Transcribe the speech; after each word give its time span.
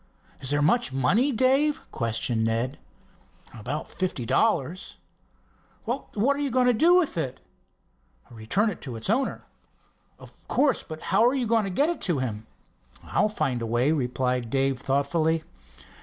"Is 0.39 0.49
there 0.49 0.63
much 0.63 0.91
money, 0.91 1.31
Dave?" 1.31 1.79
questioned 1.91 2.43
Ned. 2.43 2.79
"About 3.53 3.87
fifty 3.87 4.25
dollars." 4.25 4.97
"What 5.85 6.35
are 6.35 6.39
you 6.39 6.49
going 6.49 6.65
to 6.65 6.73
do 6.73 6.95
with 6.95 7.19
it?" 7.19 7.39
"Return 8.31 8.71
it 8.71 8.81
to 8.81 8.99
the 8.99 9.13
owner." 9.13 9.45
"Of 10.17 10.33
course, 10.47 10.81
but 10.81 11.03
how 11.13 11.23
are 11.25 11.35
you 11.35 11.45
going 11.45 11.65
to 11.65 11.69
get 11.69 11.87
it 11.89 12.01
to 12.01 12.17
him?" 12.17 12.47
"I'll 13.03 13.29
find 13.29 13.61
a 13.61 13.67
way," 13.67 13.91
replied 13.91 14.49
Dave 14.49 14.79
thoughtfully. 14.79 15.43